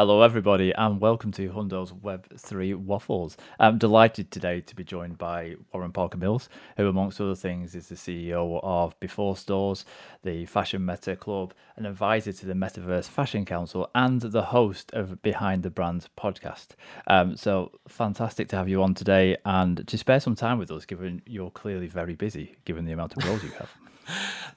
[0.00, 3.36] Hello, everybody, and welcome to Hundo's Web3 Waffles.
[3.58, 7.88] I'm delighted today to be joined by Warren Parker Mills, who, amongst other things, is
[7.88, 9.84] the CEO of Before Stores,
[10.22, 15.20] the Fashion Meta Club, an advisor to the Metaverse Fashion Council, and the host of
[15.20, 16.68] Behind the Brands podcast.
[17.06, 20.86] Um, so, fantastic to have you on today and to spare some time with us,
[20.86, 23.70] given you're clearly very busy, given the amount of roles you have.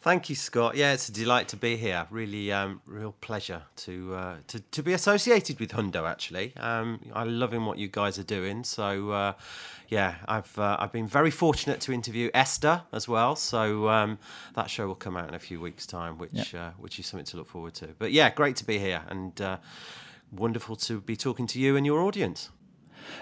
[0.02, 0.76] Thank you, Scott.
[0.76, 2.06] Yeah, it's a delight to be here.
[2.10, 6.10] Really, um, real pleasure to, uh, to to be associated with Hundo.
[6.10, 8.64] Actually, um, I'm loving what you guys are doing.
[8.64, 9.34] So, uh,
[9.88, 13.36] yeah, I've uh, I've been very fortunate to interview Esther as well.
[13.36, 14.18] So um,
[14.56, 17.26] that show will come out in a few weeks' time, which uh, which is something
[17.26, 17.88] to look forward to.
[17.98, 19.58] But yeah, great to be here and uh,
[20.32, 22.50] wonderful to be talking to you and your audience.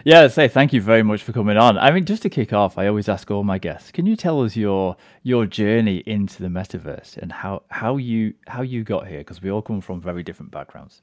[0.03, 1.77] Yeah, say thank you very much for coming on.
[1.77, 4.41] I mean, just to kick off, I always ask all my guests, can you tell
[4.41, 9.19] us your your journey into the metaverse and how how you how you got here?
[9.19, 11.01] Because we all come from very different backgrounds.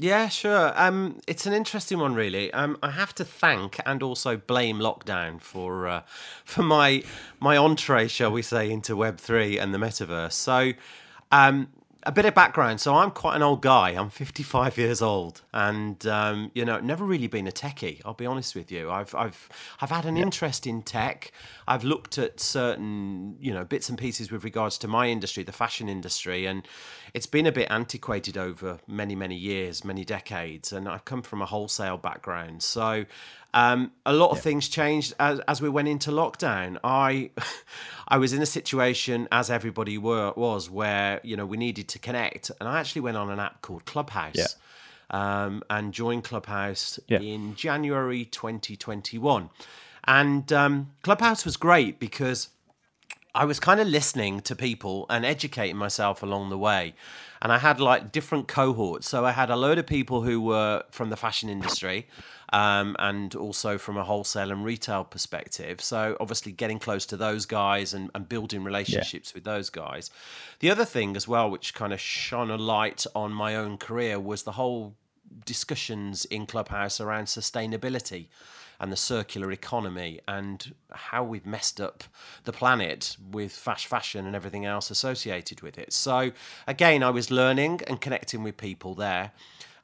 [0.00, 0.72] Yeah, sure.
[0.76, 2.52] Um, it's an interesting one, really.
[2.52, 6.02] Um, I have to thank and also blame lockdown for uh,
[6.44, 7.02] for my
[7.40, 10.32] my entree, shall we say, into Web three and the metaverse.
[10.32, 10.72] So,
[11.32, 11.68] um,
[12.08, 12.80] a bit of background.
[12.80, 13.90] So I'm quite an old guy.
[13.90, 18.00] I'm 55 years old, and um, you know, never really been a techie.
[18.02, 18.90] I'll be honest with you.
[18.90, 19.50] I've I've
[19.82, 20.22] I've had an yeah.
[20.22, 21.32] interest in tech.
[21.68, 25.52] I've looked at certain you know bits and pieces with regards to my industry, the
[25.52, 26.66] fashion industry, and
[27.12, 30.72] it's been a bit antiquated over many many years, many decades.
[30.72, 33.04] And I've come from a wholesale background, so
[33.54, 34.42] um, a lot of yeah.
[34.42, 36.78] things changed as, as we went into lockdown.
[36.84, 37.30] I
[38.08, 41.98] I was in a situation, as everybody were, was, where you know we needed to
[41.98, 44.34] connect, and I actually went on an app called Clubhouse.
[44.36, 44.46] Yeah.
[45.10, 47.20] Um, and joined Clubhouse yeah.
[47.20, 49.48] in January 2021.
[50.04, 52.50] And um, Clubhouse was great because
[53.34, 56.94] I was kind of listening to people and educating myself along the way.
[57.40, 59.08] And I had like different cohorts.
[59.08, 62.08] So I had a load of people who were from the fashion industry
[62.52, 65.80] um, and also from a wholesale and retail perspective.
[65.80, 69.36] So obviously getting close to those guys and, and building relationships yeah.
[69.36, 70.10] with those guys.
[70.60, 74.18] The other thing as well, which kind of shone a light on my own career,
[74.18, 74.96] was the whole
[75.44, 78.28] discussions in Clubhouse around sustainability
[78.80, 82.04] and the circular economy and how we've messed up
[82.44, 85.92] the planet with fast fashion and everything else associated with it.
[85.92, 86.32] So,
[86.66, 89.32] again, I was learning and connecting with people there.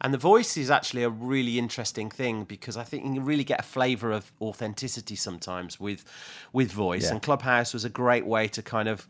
[0.01, 3.45] And the voice is actually a really interesting thing because I think you can really
[3.45, 6.05] get a flavour of authenticity sometimes with
[6.53, 7.05] with voice.
[7.05, 7.13] Yeah.
[7.13, 9.07] And Clubhouse was a great way to kind of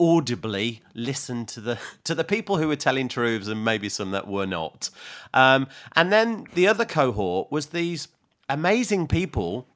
[0.00, 4.26] audibly listen to the to the people who were telling truths and maybe some that
[4.26, 4.90] were not.
[5.34, 8.08] Um, and then the other cohort was these
[8.48, 9.68] amazing people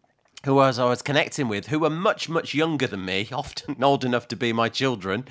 [0.44, 4.04] who was I was connecting with, who were much much younger than me, often old
[4.04, 5.24] enough to be my children,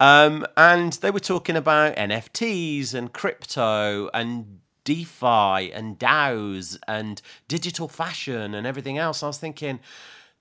[0.00, 7.88] um, and they were talking about NFTs and crypto and DeFi and DAOs and digital
[7.88, 9.22] fashion and everything else.
[9.22, 9.80] I was thinking,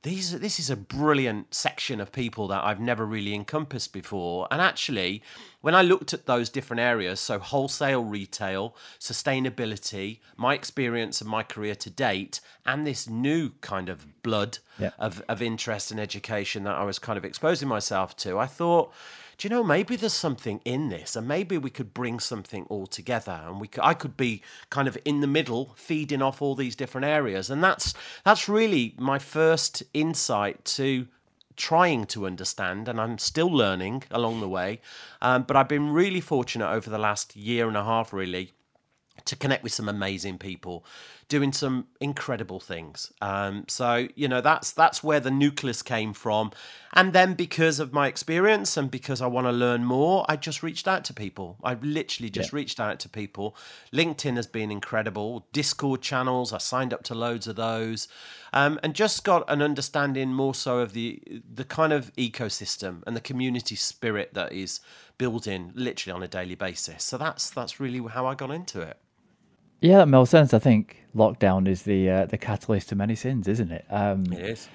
[0.05, 4.47] these this is a brilliant section of people that I've never really encompassed before.
[4.51, 5.23] And actually,
[5.61, 11.41] when I looked at those different areas, so wholesale retail, sustainability, my experience and my
[11.41, 14.91] career to date, and this new kind of blood yeah.
[14.99, 18.93] of, of interest and education that I was kind of exposing myself to, I thought,
[19.37, 22.87] do you know maybe there's something in this and maybe we could bring something all
[22.87, 26.55] together and we could, I could be kind of in the middle feeding off all
[26.55, 31.07] these different areas and that's that's really my first insight to
[31.55, 34.81] trying to understand and I'm still learning along the way
[35.21, 38.51] um, but I've been really fortunate over the last year and a half really
[39.23, 40.85] to connect with some amazing people
[41.27, 43.11] doing some incredible things.
[43.21, 46.51] Um, so you know that's that's where the nucleus came from,
[46.93, 50.61] and then because of my experience and because I want to learn more, I just
[50.63, 51.57] reached out to people.
[51.63, 52.57] I literally just yeah.
[52.57, 53.55] reached out to people.
[53.91, 55.47] LinkedIn has been incredible.
[55.51, 58.07] Discord channels, I signed up to loads of those,
[58.53, 61.21] um, and just got an understanding more so of the
[61.51, 64.79] the kind of ecosystem and the community spirit that is
[65.17, 67.03] built in literally on a daily basis.
[67.03, 68.97] So that's that's really how I got into it.
[69.81, 70.53] Yeah, that makes sense.
[70.53, 73.85] I think lockdown is the uh, the catalyst to many sins, isn't it?
[73.89, 74.69] Um, it is.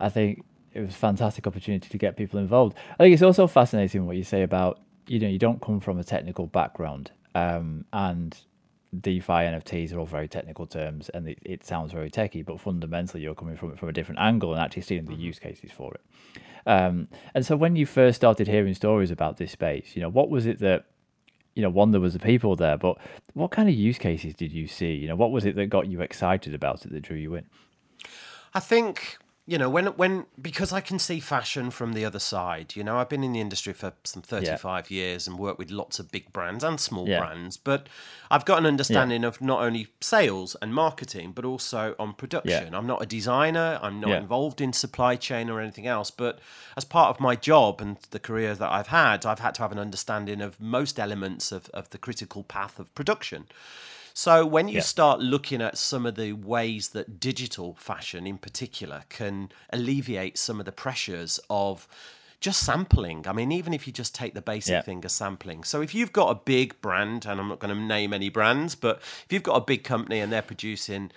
[0.00, 2.76] I think it was a fantastic opportunity to get people involved.
[2.98, 5.98] I think it's also fascinating what you say about you know you don't come from
[5.98, 8.36] a technical background, um, and
[9.00, 13.22] DeFi NFTs are all very technical terms, and it, it, sounds very techy, but fundamentally
[13.22, 15.22] you're coming from it from a different angle and actually seeing the mm-hmm.
[15.22, 16.00] use cases for it.
[16.66, 20.30] Um, and so when you first started hearing stories about this space, you know what
[20.30, 20.86] was it that
[21.58, 22.98] you know, one there was the people there, but
[23.34, 24.92] what kind of use cases did you see?
[24.92, 27.46] You know, what was it that got you excited about it that drew you in?
[28.54, 32.76] I think you know, when when because I can see fashion from the other side.
[32.76, 34.94] You know, I've been in the industry for some thirty-five yeah.
[34.94, 37.20] years and worked with lots of big brands and small yeah.
[37.20, 37.88] brands, but
[38.30, 39.28] I've got an understanding yeah.
[39.28, 42.74] of not only sales and marketing, but also on production.
[42.74, 43.78] I'm not a designer.
[43.80, 46.10] I'm not involved in supply chain or anything else.
[46.10, 46.40] But
[46.76, 49.72] as part of my job and the career that I've had, I've had to have
[49.72, 53.46] an understanding of most elements of, of the critical path of production.
[54.18, 54.80] So when you yeah.
[54.80, 60.58] start looking at some of the ways that digital fashion in particular can alleviate some
[60.58, 61.86] of the pressures of
[62.40, 63.28] just sampling.
[63.28, 64.82] I mean, even if you just take the basic yeah.
[64.82, 65.62] thing of sampling.
[65.62, 68.74] So if you've got a big brand, and I'm not going to name any brands,
[68.74, 71.12] but if you've got a big company and they're producing,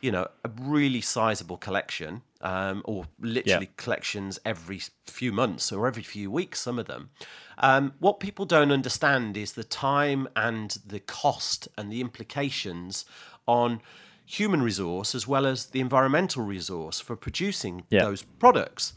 [0.00, 3.72] you know, a really sizable collection, um, or literally yeah.
[3.76, 7.10] collections every few months or every few weeks, some of them.
[7.58, 13.04] Um, what people don't understand is the time and the cost and the implications
[13.48, 13.80] on
[14.24, 18.04] human resource as well as the environmental resource for producing yeah.
[18.04, 18.92] those products.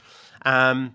[0.45, 0.93] Um,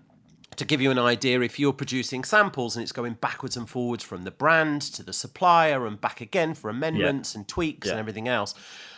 [0.55, 4.05] to give you an idea, if you're producing samples and it's going backwards and forwards
[4.05, 7.39] from the brand to the supplier and back again for amendments yeah.
[7.39, 7.91] and tweaks yeah.
[7.91, 8.55] and everything else,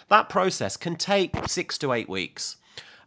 [0.10, 2.58] that process can take six to eight weeks.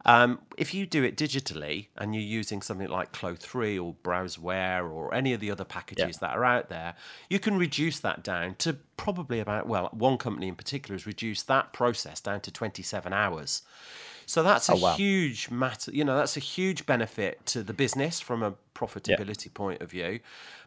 [0.06, 5.12] Um, if you do it digitally and you're using something like Clo3 or Browzwear or
[5.12, 6.28] any of the other packages yeah.
[6.28, 6.94] that are out there,
[7.28, 11.48] you can reduce that down to probably about, well, one company in particular has reduced
[11.48, 13.62] that process down to 27 hours.
[14.24, 14.94] So that's a oh, wow.
[14.94, 19.52] huge matter, you know, that's a huge benefit to the business from a profitability yeah.
[19.52, 20.20] point of view.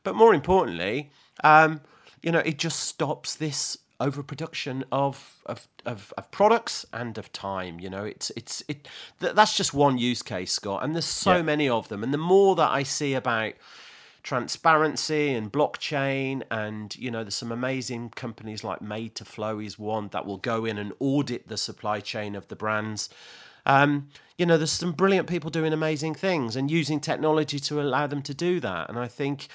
[0.04, 1.12] But more importantly,
[1.44, 1.82] um,
[2.22, 7.80] you know, it just stops this overproduction of, of of of products and of time.
[7.80, 8.88] You know, it's it's it.
[9.20, 11.42] Th- that's just one use case, Scott, and there's so yeah.
[11.42, 12.04] many of them.
[12.04, 13.54] And the more that I see about
[14.24, 20.26] transparency and blockchain and you know there's some amazing companies like Made2Flow is one that
[20.26, 23.10] will go in and audit the supply chain of the brands
[23.66, 24.08] um,
[24.38, 28.22] you know there's some brilliant people doing amazing things and using technology to allow them
[28.22, 29.48] to do that and i think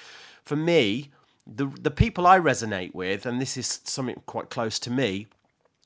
[0.43, 1.09] for me
[1.55, 5.27] the the people I resonate with, and this is something quite close to me,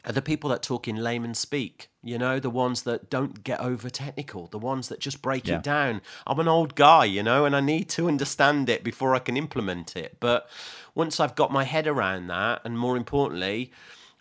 [0.05, 1.89] are the people that talk in layman speak.
[2.03, 5.57] You know, the ones that don't get over technical, the ones that just break yeah.
[5.57, 6.01] it down.
[6.27, 9.37] I'm an old guy, you know, and I need to understand it before I can
[9.37, 10.17] implement it.
[10.19, 10.49] But
[10.95, 13.71] once I've got my head around that, and more importantly,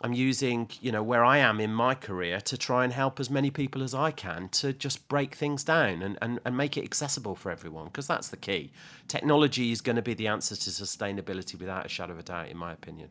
[0.02, 3.30] I'm using, you know, where I am in my career to try and help as
[3.30, 6.84] many people as I can to just break things down and, and, and make it
[6.84, 8.72] accessible for everyone, because that's the key.
[9.08, 12.48] Technology is going to be the answer to sustainability without a shadow of a doubt,
[12.48, 13.10] in my opinion.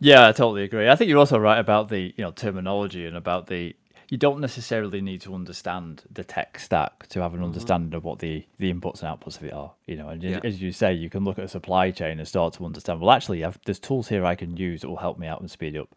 [0.00, 0.88] Yeah, I totally agree.
[0.88, 3.76] I think you're also right about the you know terminology and about the
[4.08, 7.46] you don't necessarily need to understand the tech stack to have an mm-hmm.
[7.46, 9.72] understanding of what the, the inputs and outputs of it are.
[9.86, 10.40] You know, and yeah.
[10.44, 13.00] as you say, you can look at a supply chain and start to understand.
[13.00, 15.50] Well, actually, I've, there's tools here I can use that will help me out and
[15.50, 15.94] speed up.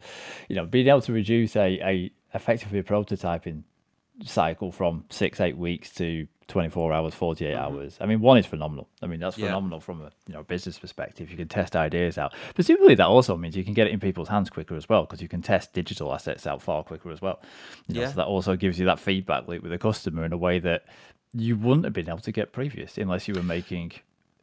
[0.48, 3.62] You know, being able to reduce a, a effectively a prototyping
[4.24, 7.62] cycle from six eight weeks to 24 hours 48 mm-hmm.
[7.62, 9.84] hours i mean one is phenomenal i mean that's phenomenal yeah.
[9.84, 13.54] from a you know business perspective you can test ideas out presumably that also means
[13.54, 16.12] you can get it in people's hands quicker as well because you can test digital
[16.12, 17.40] assets out far quicker as well
[17.86, 18.08] you know, yeah.
[18.08, 20.84] so that also gives you that feedback loop with the customer in a way that
[21.34, 23.92] you wouldn't have been able to get previous unless you were making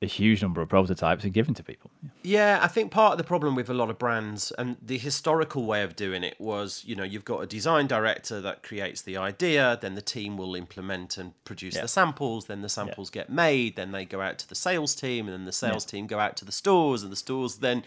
[0.05, 1.91] a huge number of prototypes are given to people.
[2.21, 5.65] Yeah, I think part of the problem with a lot of brands and the historical
[5.65, 9.17] way of doing it was, you know, you've got a design director that creates the
[9.17, 11.81] idea, then the team will implement and produce yeah.
[11.81, 13.23] the samples, then the samples yeah.
[13.23, 16.07] get made, then they go out to the sales team, and then the sales team
[16.07, 17.83] go out to the stores, and the stores then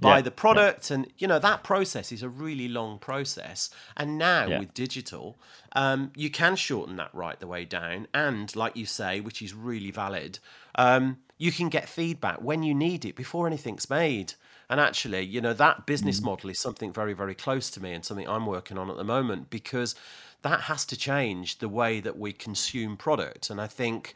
[0.00, 3.70] buy the product, and you know that process is a really long process.
[3.96, 5.36] And now with digital,
[5.78, 9.54] um, you can shorten that right the way down, and like you say, which is
[9.54, 10.40] really valid.
[10.74, 14.34] Um, you can get feedback when you need it before anything's made.
[14.68, 16.24] And actually, you know, that business mm.
[16.24, 19.04] model is something very, very close to me and something I'm working on at the
[19.04, 19.94] moment because
[20.42, 23.48] that has to change the way that we consume product.
[23.48, 24.14] And I think,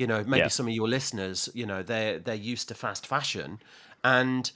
[0.00, 0.48] you know, maybe yeah.
[0.48, 3.60] some of your listeners, you know, they're they're used to fast fashion
[4.02, 4.50] and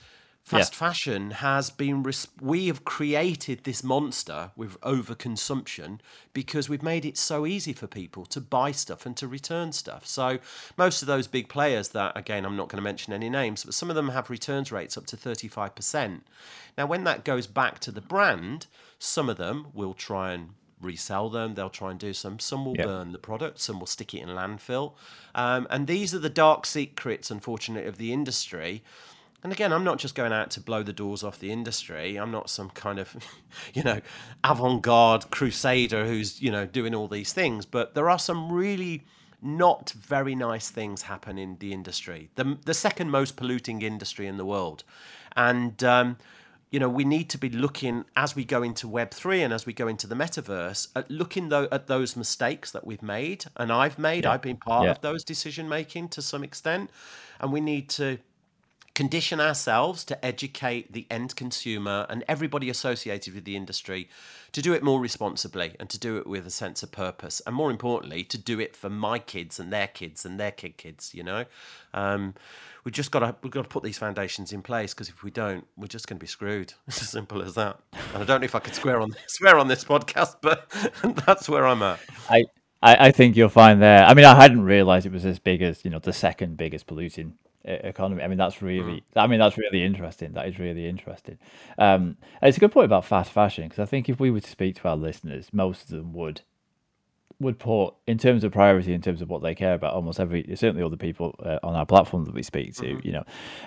[0.51, 0.79] Fast yeah.
[0.79, 6.01] fashion has been, res- we have created this monster with overconsumption
[6.33, 10.05] because we've made it so easy for people to buy stuff and to return stuff.
[10.05, 10.41] So,
[10.77, 13.75] most of those big players that, again, I'm not going to mention any names, but
[13.75, 16.23] some of them have returns rates up to 35%.
[16.77, 18.67] Now, when that goes back to the brand,
[18.99, 21.55] some of them will try and resell them.
[21.55, 22.41] They'll try and do some.
[22.41, 23.61] Some will burn the product.
[23.61, 24.95] Some will stick it in landfill.
[25.33, 28.83] Um, and these are the dark secrets, unfortunately, of the industry
[29.43, 32.17] and again, I'm not just going out to blow the doors off the industry.
[32.17, 33.17] I'm not some kind of,
[33.75, 34.01] you know,
[34.45, 37.65] avant-garde crusader who's, you know, doing all these things.
[37.65, 39.05] But there are some really
[39.43, 42.31] not very nice things happen in the industry.
[42.35, 44.85] The, the second most polluting industry in the world.
[45.37, 46.19] And um,
[46.71, 49.67] you know, we need to be looking as we go into Web three and as
[49.67, 53.73] we go into the metaverse at looking though at those mistakes that we've made and
[53.73, 54.25] I've made.
[54.25, 54.33] Yeah.
[54.33, 54.93] I've been part yeah.
[54.93, 56.91] of those decision making to some extent,
[57.41, 58.19] and we need to
[58.95, 64.09] condition ourselves to educate the end consumer and everybody associated with the industry
[64.53, 67.55] to do it more responsibly and to do it with a sense of purpose and
[67.55, 71.15] more importantly to do it for my kids and their kids and their kid kids
[71.15, 71.45] you know?
[71.95, 72.35] Um,
[72.85, 75.31] we've just got to we've got to put these foundations in place because if we
[75.31, 76.73] don't we're just going to be screwed.
[76.89, 77.79] It's as simple as that.
[78.15, 80.71] And i don't know if i could swear on swear on this podcast but
[81.27, 82.01] that's where i'm at.
[82.29, 82.45] I
[82.83, 84.07] I, I think you'll find there.
[84.07, 86.87] I mean, I hadn't realised it was as big as you know the second biggest
[86.87, 88.23] polluting economy.
[88.23, 89.23] I mean, that's really, mm.
[89.23, 90.33] I mean, that's really interesting.
[90.33, 91.39] That is really interesting.
[91.79, 94.51] Um, it's a good point about fast fashion because I think if we were to
[94.51, 96.43] speak to our listeners, most of them would
[97.41, 100.45] would put in terms of priority, in terms of what they care about, almost every
[100.57, 103.07] certainly all the people uh, on our platform that we speak to, mm-hmm.
[103.07, 103.25] you know,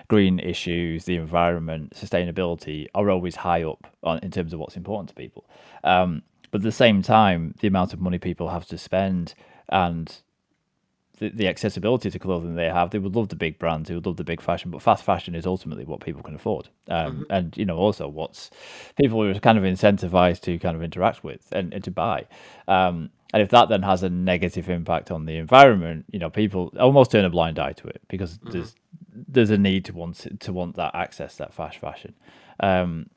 [0.07, 5.09] green issues, the environment, sustainability are always high up on in terms of what's important
[5.09, 5.45] to people.
[5.83, 6.21] Um,
[6.51, 9.33] but at the same time, the amount of money people have to spend
[9.69, 10.21] and
[11.24, 12.89] the, the accessibility to clothing they have.
[12.89, 15.36] They would love the big brands, they would love the big fashion, but fast fashion
[15.36, 16.68] is ultimately what people can afford.
[16.89, 17.24] Um, mm-hmm.
[17.30, 18.51] And, you know, also what's
[18.98, 22.25] people are kind of incentivized to kind of interact with and, and to buy.
[22.68, 26.74] Um, and if that then has a negative impact on the environment, you know, people
[26.80, 28.51] almost turn a blind eye to it because mm-hmm.
[28.51, 28.75] there's
[29.15, 32.13] there's a need to want to want that access, that fast fashion.
[32.60, 33.10] Um,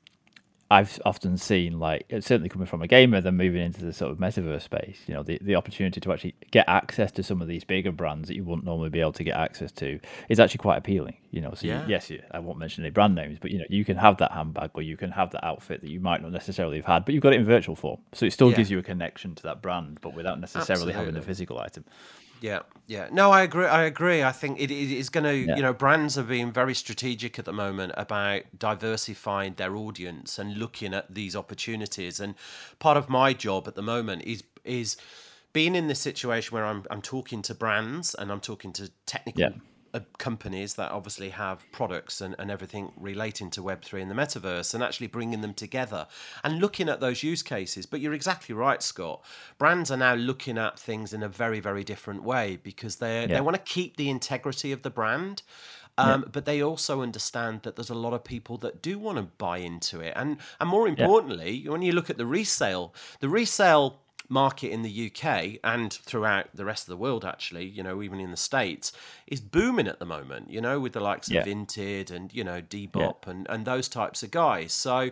[0.69, 4.11] I've often seen like uh, certainly coming from a gamer, then moving into the sort
[4.11, 4.99] of metaverse space.
[5.07, 8.27] You know, the, the opportunity to actually get access to some of these bigger brands
[8.29, 11.17] that you wouldn't normally be able to get access to is actually quite appealing.
[11.31, 11.85] You know, so yeah.
[11.85, 14.17] you, yes, you, I won't mention any brand names, but you know, you can have
[14.19, 17.05] that handbag or you can have that outfit that you might not necessarily have had,
[17.05, 18.57] but you've got it in virtual form, so it still yeah.
[18.57, 20.93] gives you a connection to that brand, but without necessarily Absolutely.
[20.95, 21.85] having the physical item.
[22.41, 23.09] Yeah, yeah.
[23.11, 23.67] No, I agree.
[23.67, 24.23] I agree.
[24.23, 25.57] I think it, it is going to, yeah.
[25.57, 30.57] you know, brands are being very strategic at the moment about diversifying their audience and
[30.57, 32.21] looking at these opportunities.
[32.21, 32.35] And
[32.79, 34.97] part of my job at the moment is is
[35.53, 39.41] being in this situation where I'm I'm talking to brands and I'm talking to technical
[39.41, 39.49] yeah.
[39.97, 44.75] Uh, companies that obviously have products and, and everything relating to Web3 and the metaverse
[44.75, 46.07] and actually bringing them together
[46.45, 47.87] and looking at those use cases.
[47.87, 49.25] But you're exactly right, Scott.
[49.57, 53.27] Brands are now looking at things in a very, very different way because they yeah.
[53.27, 55.43] they want to keep the integrity of the brand.
[55.97, 56.29] Um, yeah.
[56.31, 59.59] But they also understand that there's a lot of people that do want to buy
[59.59, 61.71] into it, and and more importantly, yeah.
[61.71, 66.65] when you look at the resale, the resale market in the UK and throughout the
[66.65, 68.93] rest of the world, actually, you know, even in the States,
[69.27, 71.41] is booming at the moment, you know, with the likes yeah.
[71.41, 73.31] of Vinted and, you know, Depop yeah.
[73.31, 74.73] and, and those types of guys.
[74.73, 75.11] So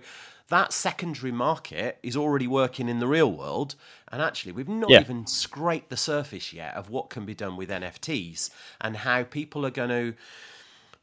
[0.48, 3.74] that secondary market is already working in the real world.
[4.12, 5.00] And actually, we've not yeah.
[5.00, 9.64] even scraped the surface yet of what can be done with NFTs and how people
[9.64, 10.14] are going to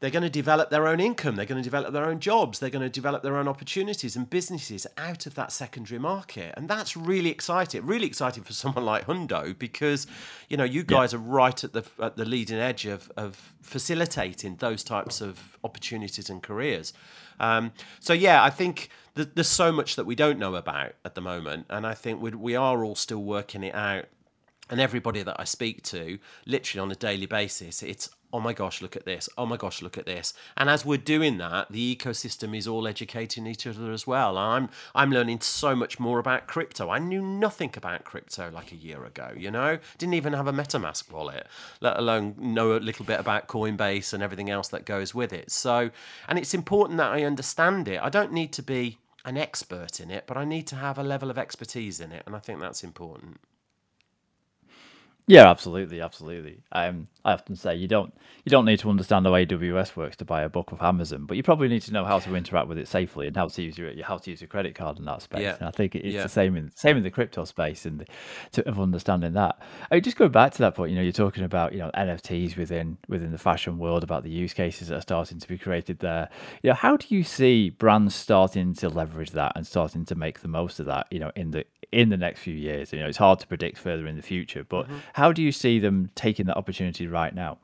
[0.02, 1.36] they're going to develop their own income.
[1.36, 2.58] They're going to develop their own jobs.
[2.58, 6.52] They're going to develop their own opportunities and businesses out of that secondary market.
[6.56, 7.86] And that's really exciting.
[7.86, 10.08] Really exciting for someone like Hundo because,
[10.48, 11.20] you know, you guys yeah.
[11.20, 16.28] are right at the at the leading edge of, of facilitating those types of opportunities
[16.28, 16.92] and careers.
[17.38, 21.14] Um, so yeah, I think th- there's so much that we don't know about at
[21.14, 24.06] the moment, and I think we we are all still working it out
[24.72, 28.80] and everybody that I speak to, literally on a daily basis, it's oh my gosh,
[28.80, 29.28] look at this.
[29.36, 30.32] Oh my gosh, look at this.
[30.56, 34.38] And as we're doing that, the ecosystem is all educating each other as well.
[34.38, 36.88] I'm I'm learning so much more about crypto.
[36.88, 39.78] I knew nothing about crypto like a year ago, you know?
[39.98, 41.46] Didn't even have a MetaMask wallet,
[41.82, 45.50] let alone know a little bit about Coinbase and everything else that goes with it.
[45.50, 45.90] So,
[46.28, 48.00] and it's important that I understand it.
[48.02, 51.02] I don't need to be an expert in it, but I need to have a
[51.02, 53.38] level of expertise in it, and I think that's important.
[55.26, 56.62] Yeah, absolutely, absolutely.
[56.72, 58.12] Um, I often say you don't
[58.44, 61.36] you don't need to understand how AWS works to buy a book of Amazon, but
[61.36, 63.78] you probably need to know how to interact with it safely and how to use
[63.78, 65.42] your how to use your credit card in that space.
[65.42, 65.56] Yeah.
[65.58, 66.24] And I think it's yeah.
[66.24, 68.04] the same in same in the crypto space and
[68.52, 69.62] to, of understanding that.
[69.90, 71.90] I mean, just going back to that point, you know, you're talking about you know
[71.94, 75.56] NFTs within within the fashion world, about the use cases that are starting to be
[75.56, 76.28] created there.
[76.62, 80.40] You know, how do you see brands starting to leverage that and starting to make
[80.40, 81.06] the most of that?
[81.12, 82.92] You know, in the in the next few years.
[82.92, 84.98] You know, it's hard to predict further in the future, but mm-hmm.
[85.12, 87.58] how do you see them taking that opportunity right now?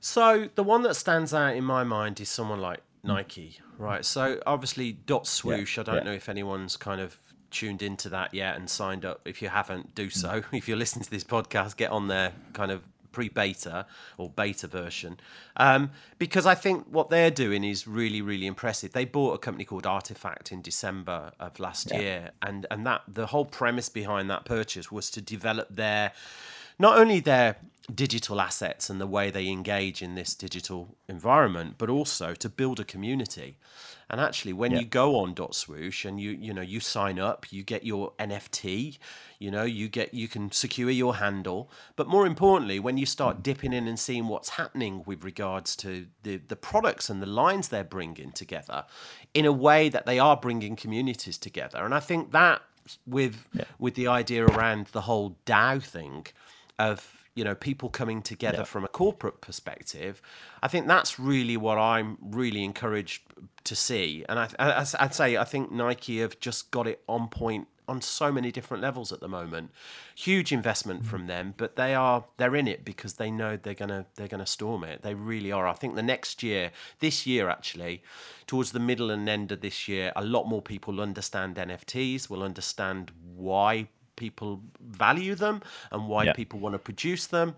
[0.00, 3.08] So the one that stands out in my mind is someone like mm.
[3.08, 4.04] Nike, right?
[4.04, 5.76] So obviously dot swoosh.
[5.76, 6.02] Yeah, I don't yeah.
[6.04, 7.18] know if anyone's kind of
[7.50, 9.22] tuned into that yet and signed up.
[9.24, 10.12] If you haven't, do mm.
[10.12, 10.42] so.
[10.52, 13.86] If you're listening to this podcast, get on there, kind of pre-beta
[14.16, 15.18] or beta version
[15.56, 18.92] um, because I think what they're doing is really really impressive.
[18.92, 22.00] They bought a company called RTFKT in December of last yeah.
[22.00, 26.12] year, and and that the whole premise behind that purchase was to develop their
[26.78, 27.56] not only their
[27.94, 32.78] digital assets and the way they engage in this digital environment, but also to build
[32.78, 33.56] a community.
[34.10, 34.80] And actually, when Yeah.
[34.80, 38.12] you go on dot swoosh and you you know you sign up, you get your
[38.18, 38.98] NFT.
[39.38, 41.70] You know, you get you can secure your handle.
[41.96, 46.06] But more importantly, when you start dipping in and seeing what's happening with regards to
[46.22, 48.84] the the products and the lines they're bringing together,
[49.34, 52.62] in a way that they are bringing communities together, and I think that
[53.06, 53.46] with
[53.78, 56.26] with the idea around the whole DAO thing
[56.78, 58.64] of you know people coming together Yeah.
[58.64, 60.20] from a corporate perspective
[60.62, 63.22] i think that's really what i'm really encouraged
[63.64, 64.24] to see.
[64.28, 68.02] And I, I, i'd say i think nike have just got it on point on
[68.02, 69.70] so many different levels at the moment.
[70.14, 71.28] Huge investment from mm.
[71.28, 74.84] them but they are they're in it because they know they're gonna they're gonna storm
[74.84, 75.02] it.
[75.02, 75.66] They really are.
[75.66, 78.02] I think the next year this year actually
[78.46, 82.30] towards the middle and end of this year a lot more people will understand nfts
[82.30, 86.32] will understand why people value them and why Yeah.
[86.34, 87.56] people want to produce them.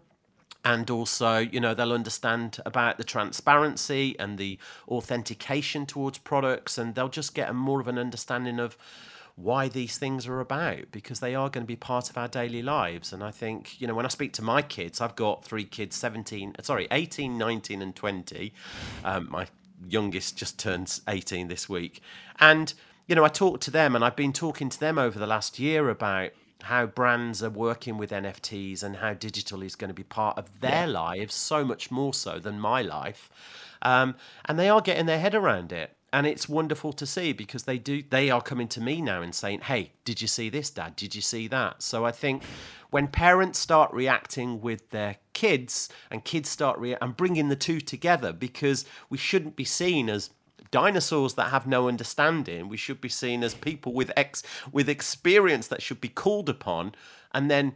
[0.62, 6.94] And also you know they'll understand about the transparency and the authentication towards products and
[6.94, 8.76] they'll just get a more of an understanding of
[9.36, 12.62] why these things are about because they are going to be part of our daily
[12.62, 13.10] lives.
[13.14, 15.96] And i think you know when i speak to my kids i've got three kids
[15.96, 18.52] 17 sorry 18 19 and 20
[19.04, 19.46] um, my
[19.88, 22.02] youngest just turns 18 this week.
[22.38, 22.74] And
[23.06, 25.58] you know i talk to them and i've been talking to them over the last
[25.58, 26.30] year about
[26.62, 30.60] how brands are working with NFTs and how digital is going to be part of
[30.60, 33.30] their lives so much more so than my life.
[33.82, 35.96] Um, and they are getting their head around it.
[36.12, 39.32] And it's wonderful to see because they do they are coming to me now and
[39.32, 40.96] saying, Hey, did you see this, Dad?
[40.96, 41.82] Did you see that?
[41.82, 42.42] So I think
[42.90, 47.80] when parents start reacting with their kids and kids start rea- and bringing the two
[47.80, 50.30] together because we shouldn't be seen as
[50.70, 52.68] dinosaurs that have no understanding.
[52.68, 56.94] We should be seen as people with ex with experience that should be called upon,
[57.32, 57.74] and then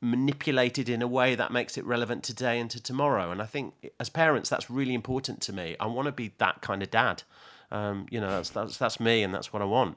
[0.00, 3.30] manipulated in a way that makes it relevant today and to tomorrow.
[3.30, 5.76] And I think as parents, that's really important to me.
[5.80, 7.22] I want to be that kind of dad.
[7.70, 9.96] Um, you know, that's that's that's me, and that's what I want.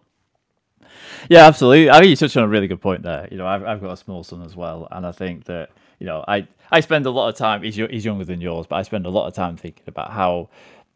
[1.30, 1.90] Yeah, absolutely.
[1.90, 3.28] I think you touched on a really good point there.
[3.30, 6.06] You know, I've, I've got a small son as well, and I think that you
[6.06, 7.62] know, I I spend a lot of time.
[7.62, 10.50] He's he's younger than yours, but I spend a lot of time thinking about how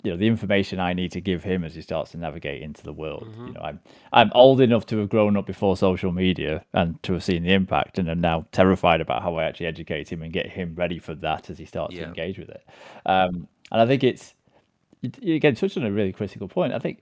[0.04, 2.84] you know the information I need to give him as he starts to navigate into
[2.84, 3.28] the world.
[3.48, 3.80] You know, I'm
[4.12, 7.54] I'm old enough to have grown up before social media and to have seen the
[7.54, 11.00] impact, and I'm now terrified about how I actually educate him and get him ready
[11.00, 12.64] for that as he starts to engage with it.
[13.06, 14.34] Um, and I think it's
[15.22, 16.74] again touched on a really critical point.
[16.74, 17.02] I think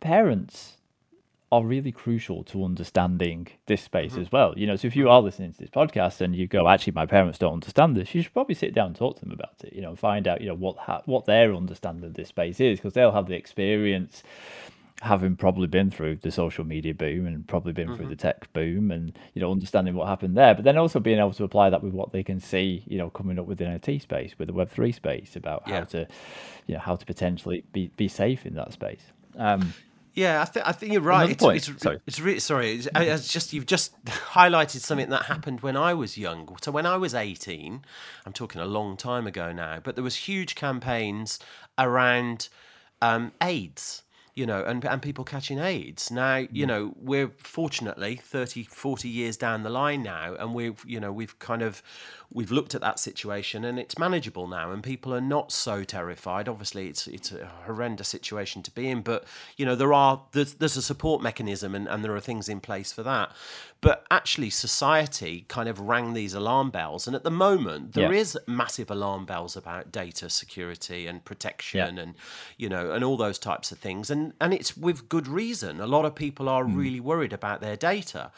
[0.00, 0.76] parents
[1.52, 4.22] are really crucial to understanding this space mm-hmm.
[4.22, 4.54] as well.
[4.56, 5.12] You know, so if you mm-hmm.
[5.12, 8.22] are listening to this podcast and you go, actually, my parents don't understand this, you
[8.22, 9.72] should probably sit down and talk to them about it.
[9.72, 12.78] You know, find out, you know, what ha- what their understanding of this space is,
[12.78, 14.22] because they'll have the experience,
[15.02, 18.10] having probably been through the social media boom and probably been through mm-hmm.
[18.10, 20.54] the tech boom, and you know, understanding what happened there.
[20.54, 23.10] But then also being able to apply that with what they can see, you know,
[23.10, 25.80] coming up with the NFT space, with the Web three space, about Yeah.
[25.80, 26.06] how to,
[26.68, 29.02] you know, how to potentially be be safe in that space.
[29.36, 29.74] Um,
[30.14, 31.30] Yeah, I think I think you're right.
[31.30, 32.00] It's, point, it's, sorry.
[32.06, 32.72] it's really sorry.
[32.74, 36.56] It's, it's just you've just highlighted something that happened when I was young.
[36.62, 37.84] So when I was 18,
[38.26, 41.38] I'm talking a long time ago now, but there was huge campaigns
[41.78, 42.48] around
[43.00, 44.02] um, AIDS.
[44.40, 46.10] You know, and, and people catching AIDS.
[46.10, 46.68] Now, you mm.
[46.68, 51.38] know, we're fortunately 30, 40 years down the line now, and we've, you know, we've
[51.38, 51.82] kind of,
[52.32, 56.48] we've looked at that situation and it's manageable now, and people are not so terrified.
[56.48, 59.24] Obviously, it's it's a horrendous situation to be in, but
[59.58, 62.60] you know, there are there's, there's a support mechanism and, and there are things in
[62.60, 63.32] place for that.
[63.82, 68.20] But actually, society kind of rang these alarm bells, and at the moment, there Yeah.
[68.20, 72.14] is massive alarm bells about data security and protection, and
[72.56, 75.80] you know, and all those types of things, and and it's with good reason.
[75.80, 78.32] A lot of people are really worried about their data,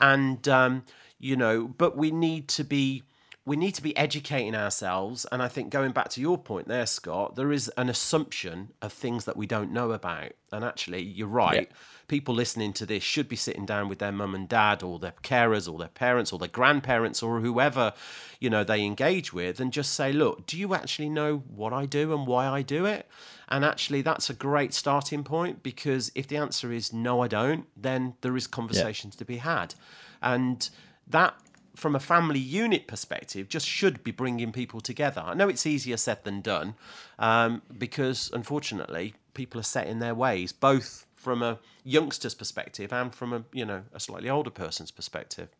[0.00, 0.84] and um,
[1.18, 3.02] you know, but we need to be
[3.48, 5.24] we need to be educating ourselves.
[5.32, 8.92] And I think going back to your point there, Scott, there is an assumption of
[8.92, 10.32] things that we don't know about.
[10.52, 11.70] And actually, you're right.
[12.08, 15.14] People listening to this should be sitting down with their mum and dad, or their
[15.22, 17.94] carers, or their parents, or their grandparents, or whoever
[18.38, 21.86] you know they engage with, and just say, "Look, do you actually know what I
[21.86, 23.08] do and why I do it?"
[23.48, 27.66] And actually, that's a great starting point because if the answer is no, I don't,
[27.76, 29.74] then there is conversations to be had,
[30.20, 30.68] and
[31.06, 31.34] that
[31.74, 35.22] from a family unit perspective, just should be bringing people together.
[35.24, 36.74] I know it's easier said than done
[37.20, 43.14] um, because, unfortunately, people are set in their ways, both from a youngster's perspective and
[43.14, 45.54] from a you know a slightly older person's perspective.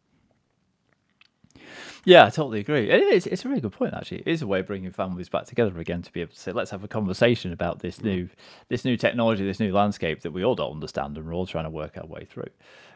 [2.05, 2.91] Yeah, I totally agree.
[2.91, 4.19] It is, it's a really good point, actually.
[4.19, 6.53] It is a way of bringing families back together again to be able to say,
[6.53, 8.29] let's have a conversation about this new,
[8.69, 11.65] this new technology, this new landscape that we all don't understand and we're all trying
[11.65, 12.51] to work our way through.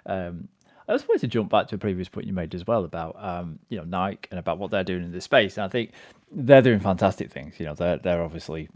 [0.07, 0.49] Um,
[0.89, 3.17] I just wanted to jump back to a previous point you made as well about,
[3.23, 5.57] um, you know, Nike and about what they're doing in this space.
[5.57, 5.93] And I think
[6.31, 7.61] they're doing fantastic things.
[7.61, 8.69] You know, they're they're obviously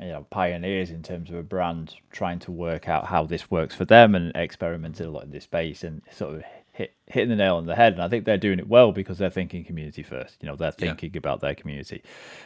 [0.00, 3.74] you know pioneers in terms of a brand trying to work out how this works
[3.74, 6.42] for them and experimented a lot in this space and sort of
[6.76, 7.94] hit hitting the nail on the head.
[7.94, 10.36] And I think they're doing it well because they're thinking community first.
[10.42, 11.18] You know, they're thinking yeah.
[11.18, 12.02] about their community,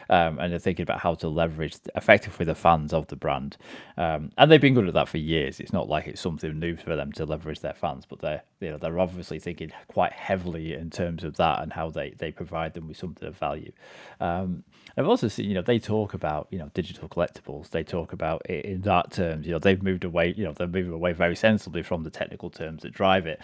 [0.09, 3.57] um, and they're thinking about how to leverage effectively the fans of the brand.
[3.97, 5.59] Um, and they've been good at that for years.
[5.59, 8.69] It's not like it's something new for them to leverage their fans, but they're you
[8.71, 12.73] know they're obviously thinking quite heavily in terms of that and how they they provide
[12.73, 13.71] them with something of value.
[14.19, 14.63] Um,
[14.97, 17.69] I've also seen, you know, they talk about, you know, digital collectibles.
[17.69, 19.45] They talk about it in that terms.
[19.45, 22.49] You know, they've moved away, you know, they're moving away very sensibly from the technical
[22.49, 23.39] terms that drive it.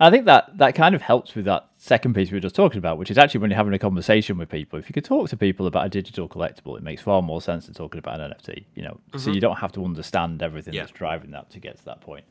[0.00, 2.78] I think that that kind of helps with that second piece we were just talking
[2.78, 4.78] about, which is actually when you're having a conversation with people.
[4.78, 7.66] If you could talk to people about a digital collectible, it makes far more sense
[7.66, 8.64] than talking about an NFT.
[8.74, 9.18] You know, mm-hmm.
[9.18, 10.82] so you don't have to understand everything yeah.
[10.82, 12.24] that's driving that to get to that point.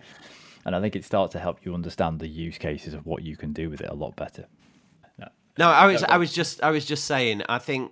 [0.65, 3.37] And I think it starts to help you understand the use cases of what you
[3.37, 4.45] can do with it a lot better.
[5.17, 5.27] No,
[5.57, 7.41] no I was I was just I was just saying.
[7.49, 7.91] I think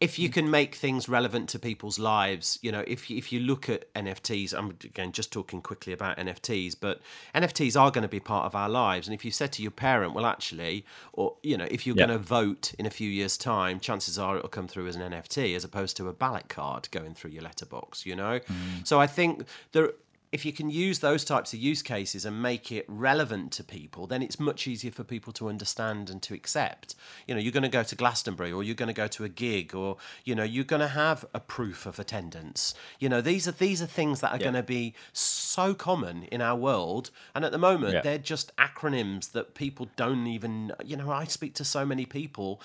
[0.00, 3.40] if you can make things relevant to people's lives, you know, if you, if you
[3.40, 7.00] look at NFTs, I'm again just talking quickly about NFTs, but
[7.34, 9.06] NFTs are going to be part of our lives.
[9.06, 12.06] And if you said to your parent, well, actually, or you know, if you're yeah.
[12.06, 15.12] going to vote in a few years' time, chances are it'll come through as an
[15.12, 18.04] NFT as opposed to a ballot card going through your letterbox.
[18.04, 18.86] You know, mm.
[18.86, 19.92] so I think there
[20.34, 24.08] if you can use those types of use cases and make it relevant to people,
[24.08, 26.96] then it's much easier for people to understand and to accept.
[27.28, 29.28] You know, you're going to go to Glastonbury or you're going to go to a
[29.28, 32.74] gig or, you know, you're going to have a proof of attendance.
[32.98, 34.42] You know, these are these are things that are yeah.
[34.42, 37.12] going to be so common in our world.
[37.36, 38.00] And at the moment, yeah.
[38.00, 42.60] they're just acronyms that people don't even, you know, I speak to so many people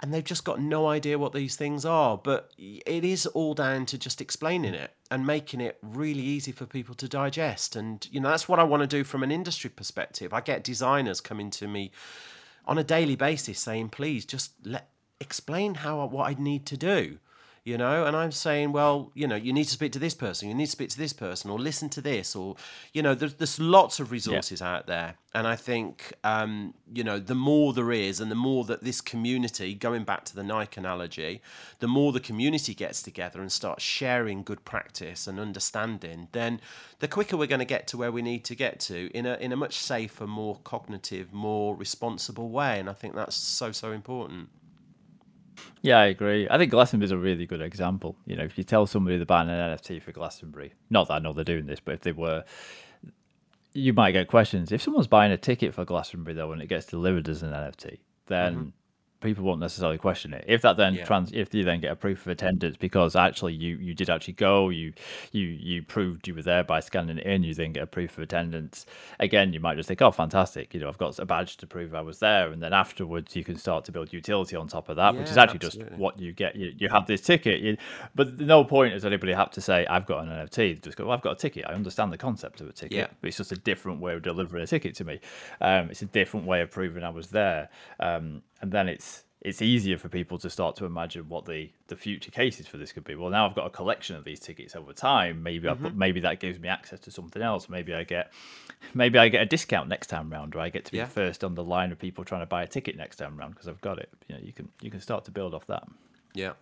[0.00, 2.18] and they've just got no idea what these things are.
[2.18, 6.66] But it is all down to just explaining it and making it really easy for
[6.66, 7.76] people to digest.
[7.76, 10.34] And, you know, that's what I want to do from an industry perspective.
[10.34, 11.92] I get designers coming to me
[12.66, 17.18] on a daily basis saying, please just let explain how what I need to do
[17.66, 20.48] you know and i'm saying well you know you need to speak to this person
[20.48, 22.54] you need to speak to this person or listen to this or
[22.92, 24.74] you know there's, there's lots of resources yeah.
[24.74, 25.14] out there.
[25.34, 29.00] And i think um, you know the more there is and the more that this
[29.00, 31.42] community going back to the nike analogy
[31.80, 36.60] the more the community gets together and starts sharing good practice and understanding then
[37.00, 39.34] the quicker we're going to get to where we need to get to in a
[39.34, 42.78] in a much safer more cognitive more responsible way.
[42.78, 44.48] And i think that's so so important
[45.82, 46.46] yeah, I agree.
[46.50, 48.16] I think Glastonbury is a really good example.
[48.26, 51.18] You know, if you tell somebody they're buying an NFT for Glastonbury, not that I
[51.18, 52.44] know they're doing this, but if they were,
[53.72, 54.72] you might get questions.
[54.72, 57.98] If someone's buying a ticket for Glastonbury though, and it gets delivered as an NFT,
[58.26, 58.68] then mm-hmm
[59.20, 60.44] people won't necessarily question it.
[60.46, 61.04] If that then yeah.
[61.04, 64.34] trans, if you then get a proof of attendance because actually you you did actually
[64.34, 64.92] go, you
[65.32, 68.16] you you proved you were there by scanning it in, you then get a proof
[68.16, 68.86] of attendance.
[69.18, 71.94] Again, you might just think, oh, fantastic, you know, I've got a badge to prove
[71.94, 74.96] I was there, and then afterwards you can start to build utility on top of
[74.96, 75.90] that, yeah, which is actually absolutely.
[75.90, 76.56] just what you get.
[76.56, 77.76] You, you have this ticket, you,
[78.14, 80.82] but no point is anybody have to say I've got an NFT.
[80.82, 81.64] Just go, well, I've got a ticket.
[81.68, 83.06] I understand the concept of a ticket, yeah.
[83.20, 85.20] but it's just a different way of delivering a ticket to me.
[85.60, 87.68] Um, it's a different way of proving I was there.
[88.00, 91.96] Um, and then it's it's easier for people to start to imagine what the the
[91.96, 93.14] future cases for this could be.
[93.14, 95.42] Well, now I've got a collection of these tickets over time.
[95.42, 95.86] Maybe mm-hmm.
[95.86, 97.68] I put, maybe that gives me access to something else.
[97.68, 98.32] Maybe I get
[98.94, 101.06] maybe I get a discount next time round, or I get to be yeah.
[101.06, 103.68] first on the line of people trying to buy a ticket next time round because
[103.68, 104.10] I've got it.
[104.28, 105.84] You know, you can you can start to build off that.
[106.34, 106.52] Yeah.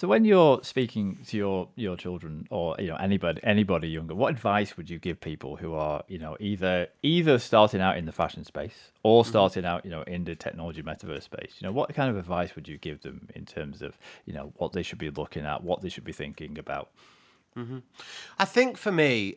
[0.00, 4.30] So when you're speaking to your your children or you know anybody anybody younger, what
[4.30, 8.12] advice would you give people who are you know either either starting out in the
[8.12, 9.28] fashion space or mm-hmm.
[9.28, 11.56] starting out you know in the technology metaverse space?
[11.58, 14.54] You know what kind of advice would you give them in terms of you know
[14.56, 16.88] what they should be looking at, what they should be thinking about?
[17.54, 17.80] Mm-hmm.
[18.38, 19.36] I think for me,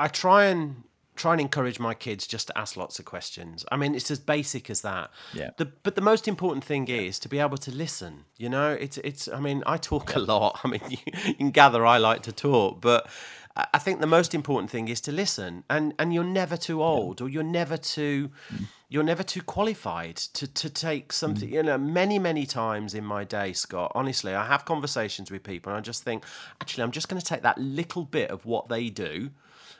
[0.00, 0.82] I try and
[1.16, 3.64] try and encourage my kids just to ask lots of questions.
[3.72, 5.10] I mean, it's as basic as that.
[5.32, 5.50] Yeah.
[5.56, 8.24] The, but the most important thing is to be able to listen.
[8.36, 9.26] You know, it's it's.
[9.28, 10.60] I mean, I talk a lot.
[10.62, 13.08] I mean, you, you can gather I like to talk, but
[13.56, 17.20] I think the most important thing is to listen, and and you're never too old,
[17.20, 18.30] or you're never too.
[18.52, 18.66] Mm.
[18.88, 21.48] You're never too qualified to, to take something.
[21.48, 21.52] Mm.
[21.52, 25.72] You know, many, many times in my day, Scott, honestly, I have conversations with people
[25.72, 26.22] and I just think,
[26.60, 29.30] actually, I'm just going to take that little bit of what they do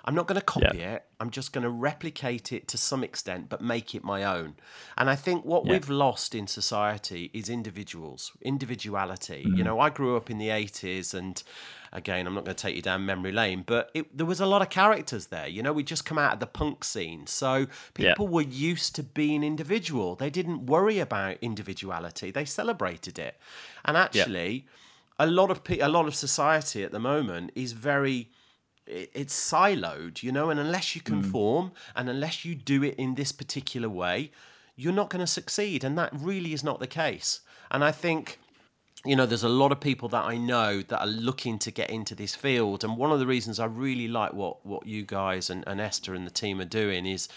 [0.06, 0.94] I'm not going to copy yeah.
[0.94, 1.04] it.
[1.18, 4.54] I'm just going to replicate it to some extent, but make it my own.
[4.98, 5.72] And I think what yeah.
[5.72, 9.44] we've lost in society is individuals, individuality.
[9.46, 9.56] Mm-hmm.
[9.56, 11.42] You know, I grew up in the 80s, and
[11.90, 14.46] again, I'm not going to take you down memory lane, but it, there was a
[14.46, 15.48] lot of characters there.
[15.48, 17.26] You know, we just come out of the punk scene.
[17.26, 18.30] So people yeah.
[18.32, 20.16] were used to being individual.
[20.16, 23.38] They didn't worry about individuality, they celebrated it.
[23.86, 24.66] And actually,
[25.18, 28.28] a lot of pe- a lot of society at the moment is very
[28.86, 31.20] it's siloed, you know, and unless you hmm.
[31.20, 31.72] conform mm.
[31.96, 34.30] and unless you do it in this particular way,
[34.76, 35.84] you're not going to succeed.
[35.84, 37.40] And that really is not the case.
[37.70, 38.38] And I think
[39.04, 41.90] you know, there's a lot of people that I know that are looking to get
[41.90, 42.82] into this field.
[42.82, 46.14] And one of the reasons I really like what, what you guys and, and Esther
[46.14, 47.28] and the team are doing is,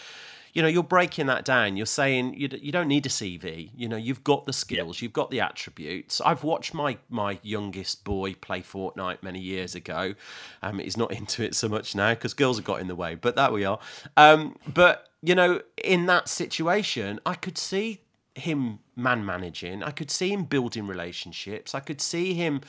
[0.53, 1.77] you know, you're breaking that down.
[1.77, 3.69] You're saying you, you don't need a CV.
[3.75, 6.21] You know, you've got the skills, you've got the attributes.
[6.21, 10.15] I've watched my my youngest boy play Fortnite many years ago.
[10.61, 13.15] Um, he's not into it so much now because girls have got in the way.
[13.15, 13.79] But that we are.
[14.17, 18.01] Um, but you know, in that situation, I could see
[18.35, 19.83] him man managing.
[19.83, 21.75] I could see him building relationships.
[21.75, 22.61] I could see him,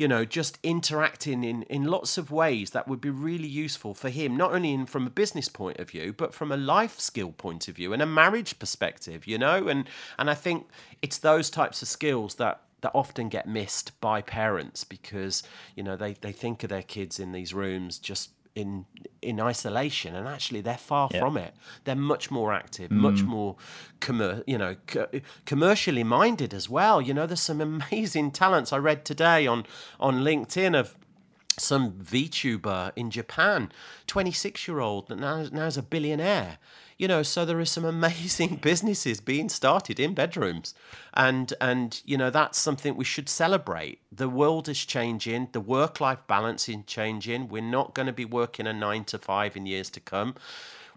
[0.00, 4.08] you know, just interacting in, in lots of ways that would be really useful for
[4.08, 7.32] him, not only in, from a business point of view, but from a life skill
[7.32, 9.68] point of view and a marriage perspective, you know?
[9.68, 9.86] And
[10.18, 10.68] and I think
[11.02, 15.42] it's those types of skills that that often get missed by parents because,
[15.76, 18.84] you know, they, they think of their kids in these rooms just in
[19.22, 21.20] in isolation and actually they're far yeah.
[21.20, 22.96] from it they're much more active mm.
[22.96, 23.56] much more
[24.00, 25.08] commer- you know co-
[25.46, 27.60] commercially minded as well you know there's some
[27.92, 29.64] amazing talents i read today on
[30.00, 30.96] on linkedin of
[31.58, 33.70] some VTuber in Japan,
[34.06, 36.58] 26 year old that now, now is a billionaire.
[37.00, 40.74] You know, so there are some amazing businesses being started in bedrooms.
[41.14, 44.02] And and you know, that's something we should celebrate.
[44.12, 47.48] The world is changing, the work life balance is changing.
[47.48, 50.34] We're not going to be working a nine to five in years to come.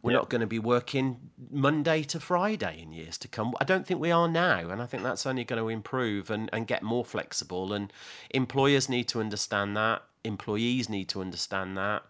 [0.02, 0.24] We're yep.
[0.24, 3.54] not going to be working Monday to Friday in years to come.
[3.62, 4.70] I don't think we are now.
[4.70, 7.72] And I think that's only going to improve and, and get more flexible.
[7.72, 7.94] And
[8.32, 12.04] employers need to understand that employees need to understand that.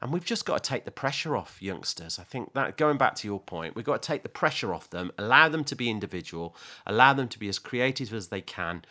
[0.00, 2.18] And we've just got to take the pressure off youngsters.
[2.18, 4.90] I think that going back to your point, we've got to take the pressure off
[4.90, 6.56] them, allow them to be individual,
[6.86, 8.84] allow them to be as creative as they can,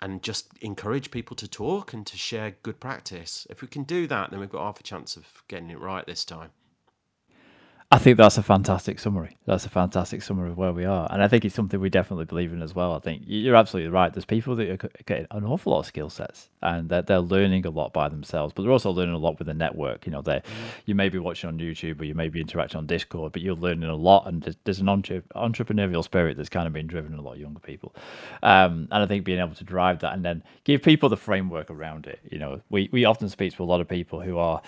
[0.00, 3.46] and just encourage people to talk and to share good practice.
[3.50, 6.06] If we can do that, then we've got half a chance of getting it right
[6.06, 6.50] this time.
[7.94, 9.36] I think that's a fantastic summary.
[9.46, 12.24] That's a fantastic summary of where we are, and I think it's something we definitely
[12.24, 12.92] believe in as well.
[12.92, 14.12] I think you're absolutely right.
[14.12, 17.64] There's people that are getting an awful lot of skill sets, and they're, they're learning
[17.66, 20.06] a lot by themselves, but they're also learning a lot with the network.
[20.06, 20.68] You know, they mm-hmm.
[20.86, 23.54] you may be watching on YouTube or you may be interacting on Discord, but you're
[23.54, 27.12] learning a lot, and there's, there's an entre- entrepreneurial spirit that's kind of been driven
[27.12, 27.94] in a lot of younger people.
[28.42, 31.70] Um, and I think being able to drive that and then give people the framework
[31.70, 32.18] around it.
[32.28, 34.62] You know, we we often speak to a lot of people who are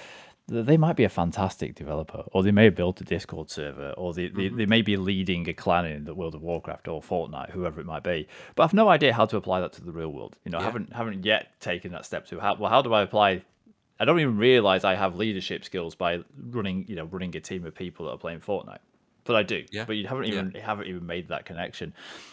[0.49, 4.15] they might be a fantastic developer, or they may have built a Discord server, or
[4.15, 4.39] they, mm-hmm.
[4.39, 7.81] they, they, may be leading a clan in the World of Warcraft or Fortnite, whoever
[7.81, 8.29] it might be.
[8.55, 10.37] But I've no idea how to apply that to the real world.
[10.45, 10.63] You know, yeah.
[10.63, 13.43] I haven't haven't yet taken that step to how well how do I apply
[13.99, 17.65] I don't even realize I have leadership skills by running, you know, running a team
[17.65, 18.79] of people that are playing Fortnite
[19.27, 19.65] but I do.
[19.71, 19.85] Yeah.
[19.85, 20.65] But you haven't even yeah.
[20.65, 21.93] haven't even made that connection.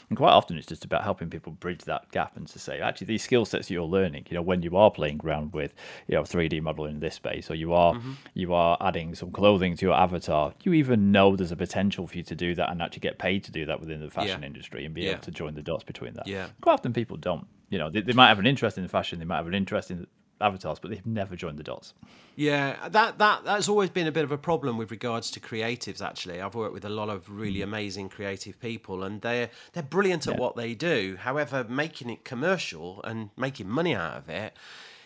[0.10, 3.08] And quite often it's just about helping people bridge that gap and to say, actually,
[3.08, 5.74] these skill sets you're learning, you know, when you are playing around with,
[6.08, 8.14] you know, 3D modeling in this space, or you are mm-hmm.
[8.34, 12.18] you are adding some clothing to your avatar, you even know there's a potential for
[12.18, 14.48] you to do that and actually get paid to do that within the fashion yeah.
[14.48, 16.28] industry and be able to join the dots between that.
[16.28, 16.48] Yeah.
[16.62, 17.48] Quite often people don't.
[17.70, 19.90] You know, they, they might have an interest in fashion, they might have an interest
[19.90, 20.06] in
[20.44, 21.94] avatars, but they've never joined the dots.
[22.36, 26.02] Yeah, that that that's always been a bit of a problem with regards to creatives.
[26.02, 27.64] Actually, I've worked with a lot of really mm.
[27.64, 30.40] amazing creative people, and they're they're brilliant at yeah.
[30.40, 31.18] what they do.
[31.20, 34.54] However, making it commercial and making money out of it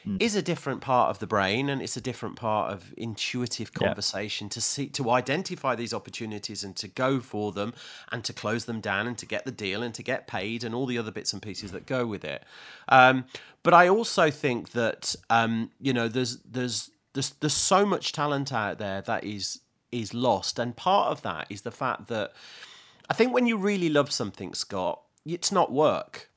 [0.08, 0.22] mm.
[0.22, 4.46] is a different part of the brain and it's a different part of intuitive conversation
[4.46, 4.50] yeah.
[4.50, 7.74] to see to identify these opportunities and to go for them
[8.12, 10.74] and to close them down and to get the deal and to get paid and
[10.74, 12.44] all the other bits and pieces that go with it
[12.90, 13.26] um,
[13.64, 18.54] but i also think that um, you know there's there's there's there's so much talent
[18.54, 22.34] out there that is is lost and part of that is the fact that
[23.10, 26.30] i think when you really love something scott it's not work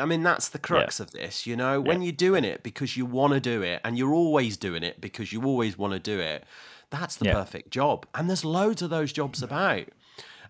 [0.00, 1.04] I mean, that's the crux yeah.
[1.04, 1.80] of this, you know.
[1.80, 5.00] When you're doing it because you want to do it, and you're always doing it
[5.00, 6.44] because you always want to do it,
[6.90, 7.34] that's the yeah.
[7.34, 8.06] perfect job.
[8.14, 9.84] And there's loads of those jobs about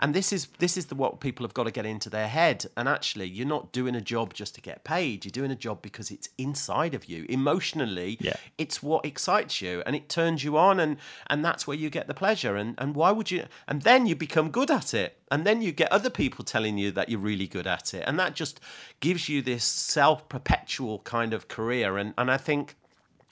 [0.00, 2.66] and this is this is the what people have got to get into their head.
[2.76, 5.24] And actually you're not doing a job just to get paid.
[5.24, 7.26] You're doing a job because it's inside of you.
[7.28, 8.36] Emotionally yeah.
[8.58, 12.06] it's what excites you and it turns you on and and that's where you get
[12.06, 12.56] the pleasure.
[12.56, 15.16] And and why would you and then you become good at it.
[15.30, 18.04] And then you get other people telling you that you're really good at it.
[18.06, 18.60] And that just
[19.00, 21.98] gives you this self perpetual kind of career.
[21.98, 22.76] And and I think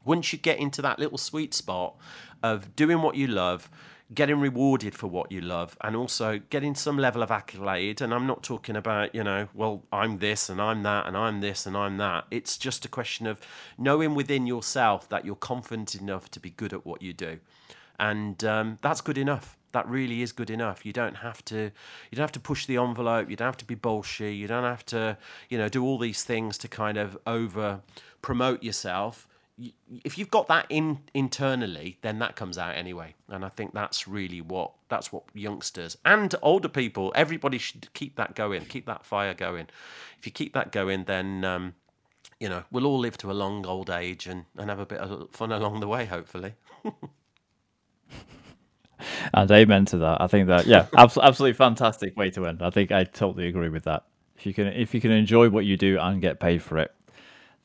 [0.05, 1.97] once you get into that little sweet spot
[2.43, 3.69] of doing what you love
[4.15, 8.01] getting rewarded for what you love and also getting some level of accolade.
[8.01, 11.41] And I'm not talking about, you know, well, I'm this and I'm that and I'm
[11.41, 12.25] this and I'm that.
[12.31, 13.41] It's just a question of
[13.77, 17.39] knowing within yourself that you're confident enough to be good at what you do.
[17.99, 19.57] And um, that's good enough.
[19.73, 20.87] That really is good enough.
[20.87, 21.57] You don't have to.
[21.57, 21.73] You
[22.13, 23.29] don't have to push the envelope.
[23.29, 24.35] You don't have to be bullshit.
[24.35, 25.19] You don't have to,
[25.51, 27.81] you know, do all these things to kind of over
[28.23, 29.29] promote yourself
[30.05, 33.15] if you've got that in internally, then that comes out anyway.
[33.29, 38.17] And I think that's really what that's what youngsters and older people, everybody should keep
[38.17, 39.69] that going, keep that fire going.
[40.19, 41.75] If you keep that going, then um,
[42.39, 44.99] you know, we'll all live to a long old age and, and have a bit
[44.99, 46.55] of fun along the way, hopefully.
[49.35, 50.21] and amen to that.
[50.21, 52.63] I think that yeah, absolutely, fantastic way to end.
[52.63, 54.05] I think I totally agree with that.
[54.37, 56.93] If you can if you can enjoy what you do and get paid for it,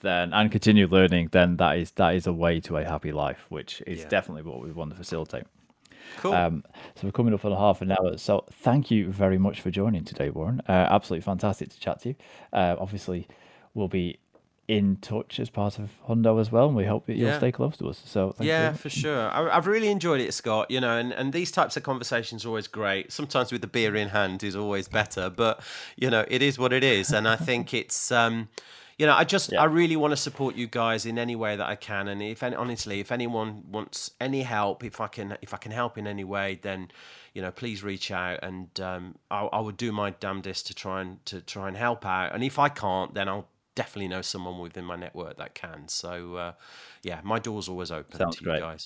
[0.02, 3.46] then and continue learning, then that is that is a way to a happy life,
[3.50, 4.08] which is yeah.
[4.08, 5.46] definitely what we want to facilitate.
[6.18, 6.34] Cool.
[6.34, 6.64] Um,
[6.96, 8.18] so we're coming up on a half an hour.
[8.18, 10.62] So thank you very much for joining today, Warren.
[10.68, 12.16] Uh, absolutely fantastic to chat to you.
[12.52, 13.28] Uh, obviously,
[13.74, 14.20] we'll be
[14.68, 17.38] in touch as part of Hundo as well, and we hope that you'll yeah.
[17.38, 18.02] stay close to us.
[18.06, 19.30] So yeah, for sure.
[19.30, 20.72] I, have really enjoyed it, Scott.
[20.72, 23.12] You know, and, and these types of conversations are always great.
[23.12, 25.62] Sometimes with the beer in hand is always better, but
[25.98, 28.12] you know, it is what it is, and I think it's.
[28.12, 28.50] Um,
[29.02, 29.60] you know, I just yeah.
[29.60, 32.44] I really want to support you guys in any way that I can, and if
[32.44, 36.06] any, honestly, if anyone wants any help, if I can if I can help in
[36.06, 36.92] any way, then
[37.34, 41.02] you know, please reach out, and um, I, I would do my damnedest to try
[41.02, 42.36] and to try and help out.
[42.36, 45.88] And if I can't, then I'll definitely know someone within my network that can.
[45.88, 46.52] So, uh,
[47.02, 48.58] yeah, my door's always open Sounds to great.
[48.58, 48.80] you guys.